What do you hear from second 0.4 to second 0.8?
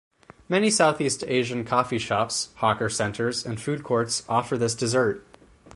Many